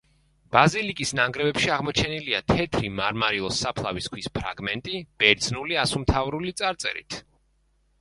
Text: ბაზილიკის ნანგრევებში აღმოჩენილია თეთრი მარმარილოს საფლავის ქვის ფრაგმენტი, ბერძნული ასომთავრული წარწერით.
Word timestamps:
ბაზილიკის 0.55 1.11
ნანგრევებში 1.19 1.69
აღმოჩენილია 1.75 2.41
თეთრი 2.53 2.91
მარმარილოს 3.01 3.61
საფლავის 3.67 4.11
ქვის 4.17 4.33
ფრაგმენტი, 4.41 5.05
ბერძნული 5.23 5.83
ასომთავრული 5.87 6.61
წარწერით. 6.65 7.25